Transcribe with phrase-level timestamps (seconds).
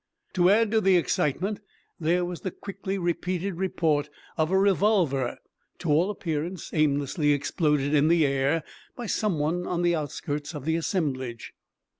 [0.33, 1.59] To add to the excitement;
[1.99, 5.37] there was the quickly repeated report of a revolver,
[5.77, 8.63] to all appearance aimlessly exploded in the air
[8.95, 11.53] by some one on the outskirts of the assemblage.